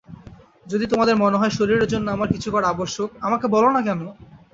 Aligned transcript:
যদি 0.65 0.85
তোমাদের 0.87 1.15
মনে 1.15 1.39
হয় 1.39 1.55
শরীরের 1.57 1.87
জন্য 1.87 2.07
আমার 2.11 2.31
কিছু 2.31 2.49
করা 2.51 2.67
আবশ্যক, 2.69 3.09
আমাকে 3.21 3.45
বলো-না 3.47 3.81
কেন? 3.81 4.01